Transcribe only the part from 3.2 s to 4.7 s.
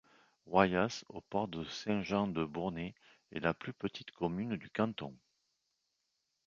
est la plus petite commune du